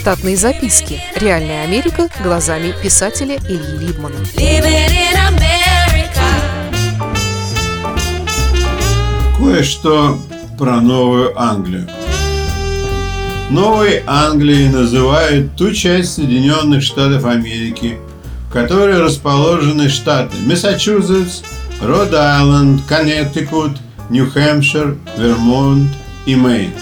[0.00, 0.98] Штатные записки.
[1.14, 4.16] Реальная Америка глазами писателя Ильи Либмана.
[9.36, 10.18] Кое-что
[10.56, 11.86] про Новую Англию.
[13.50, 17.98] Новой Англией называют ту часть Соединенных Штатов Америки,
[18.48, 21.42] в которой расположены штаты Массачусетс,
[21.82, 23.72] Род-Айленд, Коннектикут,
[24.08, 25.90] Нью-Хэмпшир, Вермонт
[26.24, 26.72] и Мэйн.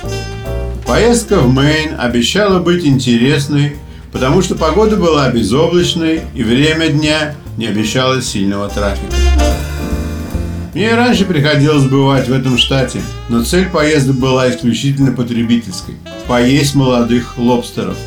[0.89, 3.77] Поездка в Мэйн обещала быть интересной,
[4.11, 9.15] потому что погода была безоблачной и время дня не обещало сильного трафика.
[10.73, 15.97] Мне раньше приходилось бывать в этом штате, но цель поездок была исключительно потребительской–
[16.27, 17.99] поесть молодых лобстеров.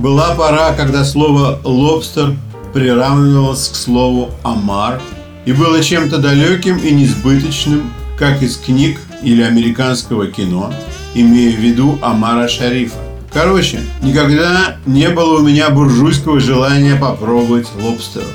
[0.00, 2.34] Была пора, когда слово «лобстер»
[2.72, 5.00] приравнивалось к слову «омар»
[5.44, 10.74] и было чем-то далеким и несбыточным, как из книг или американского кино–
[11.14, 12.96] имея в виду Амара Шарифа.
[13.34, 18.28] Короче, никогда не было у меня буржуйского желания попробовать лобстеров.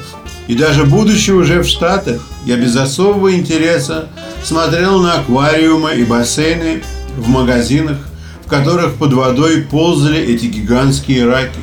[0.47, 4.09] И даже будучи уже в Штатах, я без особого интереса
[4.43, 6.81] смотрел на аквариумы и бассейны
[7.15, 7.97] в магазинах,
[8.45, 11.59] в которых под водой ползали эти гигантские раки.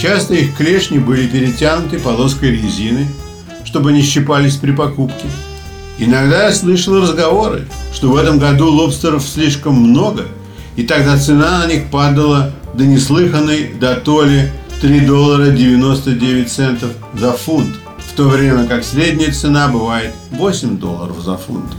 [0.00, 3.06] Часто их клешни были перетянуты полоской резины,
[3.64, 5.26] чтобы не щипались при покупке.
[5.98, 10.24] Иногда я слышал разговоры, что в этом году лобстеров слишком много–
[10.76, 17.32] и тогда цена на них падала до неслыханной до толи 3 доллара 99 центов за
[17.32, 21.72] фунт, в то время как средняя цена бывает 8 долларов за фунт.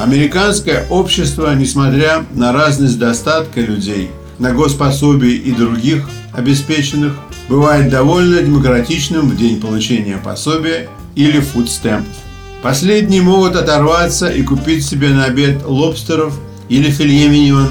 [0.00, 7.14] Американское общество, несмотря на разность достатка людей, на госпособий и других обеспеченных,
[7.48, 12.14] бывает довольно демократичным в день получения пособия или фудстемпов.
[12.62, 16.34] Последние могут оторваться и купить себе на обед лобстеров
[16.68, 16.90] или
[17.28, 17.68] миньон.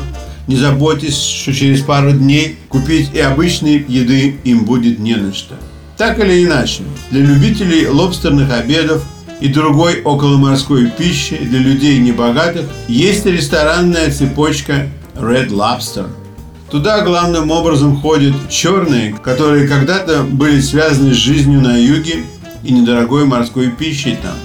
[0.48, 5.56] Не заботьтесь, что через пару дней купить и обычной еды им будет не на что.
[5.98, 9.04] Так или иначе, для любителей лобстерных обедов
[9.42, 16.08] и другой околоморской пищи для людей небогатых есть ресторанная цепочка Red Lobster.
[16.70, 22.24] Туда главным образом ходят черные, которые когда-то были связаны с жизнью на юге
[22.64, 24.36] и недорогой морской пищей там.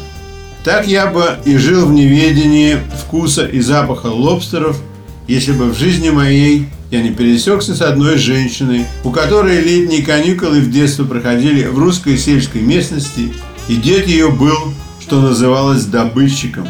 [0.64, 4.80] Так я бы и жил в неведении вкуса и запаха лобстеров,
[5.26, 10.60] если бы в жизни моей я не пересекся с одной женщиной, у которой летние каникулы
[10.60, 13.32] в детстве проходили в русской сельской местности,
[13.68, 16.68] и дед ее был, что называлось, добытчиком.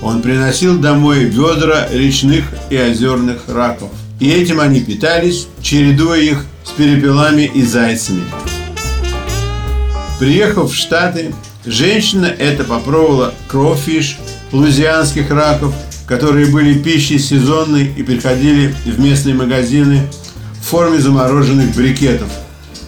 [0.00, 3.90] Он приносил домой ведра речных и озерных раков.
[4.20, 8.22] И этим они питались, чередуя их с перепелами и зайцами.
[10.20, 11.32] Приехав в Штаты,
[11.64, 14.18] Женщина эта попробовала кроуфиш,
[14.52, 15.74] лузианских раков,
[16.06, 20.08] которые были пищей сезонной и приходили в местные магазины
[20.60, 22.28] в форме замороженных брикетов.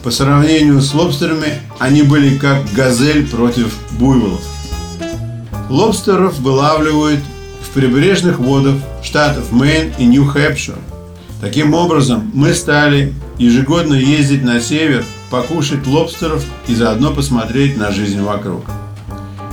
[0.04, 4.40] По сравнению с лобстерами, они были как газель против буйволов.
[5.68, 7.20] Лобстеров вылавливают
[7.62, 10.76] в прибрежных водах штатов Мэйн и Нью-Хэпшир.
[11.40, 18.20] Таким образом, мы стали ежегодно ездить на север– покушать лобстеров и заодно посмотреть на жизнь
[18.20, 18.64] вокруг.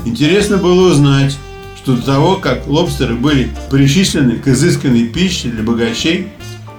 [0.05, 1.38] Интересно было узнать,
[1.75, 6.27] что до того, как лобстеры были причислены к изысканной пище для богачей,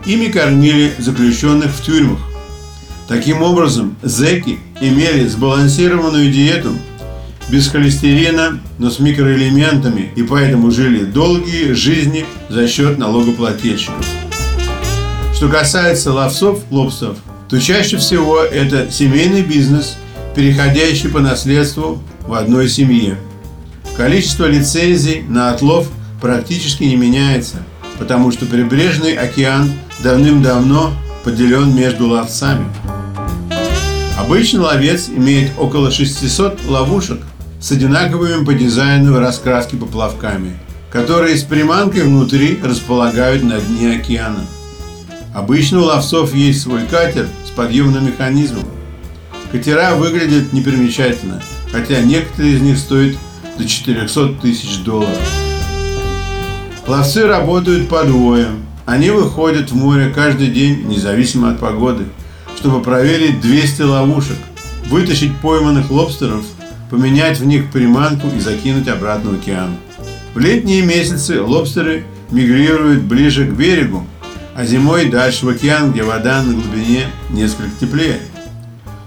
[0.04, 2.18] ими кормили заключенных в тюрьмах.
[3.06, 6.72] Таким образом, зеки имели сбалансированную диету
[7.48, 14.06] без холестерина, но с микроэлементами и поэтому жили долгие жизни за счет налогоплательщиков.
[15.34, 17.16] Что касается ловцов лобстеров,
[17.48, 19.96] то чаще всего это семейный бизнес,
[20.34, 23.16] переходящий по наследству в одной семье.
[23.96, 25.88] Количество лицензий на отлов
[26.20, 27.56] практически не меняется,
[27.98, 29.72] потому что прибрежный океан
[30.04, 30.92] давным-давно
[31.24, 32.66] поделен между ловцами.
[34.18, 37.20] Обычный ловец имеет около 600 ловушек
[37.60, 40.58] с одинаковыми по дизайну и раскраске поплавками,
[40.92, 44.44] которые с приманкой внутри располагают на дне океана–
[45.38, 48.64] Обычно у ловцов есть свой катер с подъемным механизмом.
[49.52, 51.40] Катера выглядят непримечательно,
[51.70, 53.14] хотя некоторые из них стоят
[53.56, 55.30] до 400 тысяч долларов.
[56.88, 58.48] Ловцы работают по двое.
[58.84, 62.06] Они выходят в море каждый день, независимо от погоды,
[62.56, 64.38] чтобы проверить 200 ловушек,
[64.86, 66.44] вытащить пойманных лобстеров,
[66.90, 69.76] поменять в них приманку и закинуть обратно в океан.
[70.34, 72.02] В летние месяцы лобстеры
[72.32, 74.04] мигрируют ближе к берегу,
[74.58, 78.18] а зимой дальше в океан, где вода на глубине несколько теплее.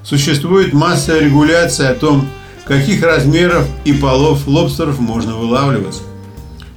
[0.01, 2.25] Существует масса регуляций о том,
[2.63, 6.01] каких размеров и полов лобстеров можно вылавливать.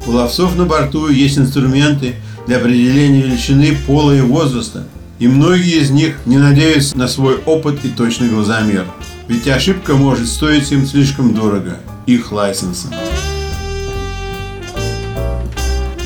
[0.08, 2.16] У ловцов на борту есть инструменты
[2.48, 4.88] для определения величины пола и возраста.
[5.20, 8.86] И многие из них не надеются на свой опыт и точный глазомер.
[9.28, 12.88] Ведь ошибка может стоить им слишком дорого– их лайсенса.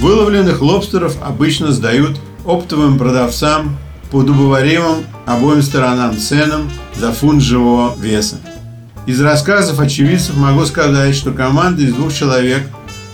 [0.01, 2.19] Выловленных лобстеров обычно сдают
[2.49, 3.77] оптовым продавцам
[4.11, 8.37] по удобоваримым обоим сторонам ценам за фунт живого веса.
[9.07, 12.63] Из рассказов очевидцев могу сказать, что команда из двух человек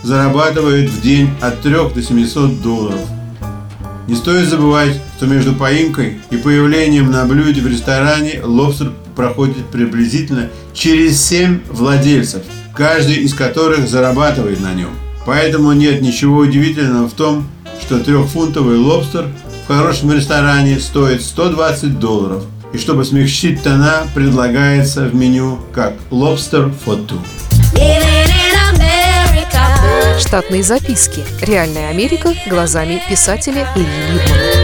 [0.04, 3.00] зарабатывает в день от 3 до 700 долларов.
[4.06, 10.48] Не стоит забывать, что между поимкой и появлением на блюде в ресторане лобстер проходит приблизительно
[10.72, 12.42] через 7 владельцев,
[12.72, 14.90] каждый из которых зарабатывает на нем.
[15.26, 17.46] Поэтому нет ничего удивительного в том,
[17.80, 19.28] что трехфунтовый лобстер
[19.64, 22.44] в хорошем ресторане стоит 120 долларов.
[22.72, 27.20] И чтобы смягчить тона, предлагается в меню как for two.
[30.18, 31.20] Штатные записки.
[31.42, 34.63] Реальная Америка глазами писателя Ильи Либмана.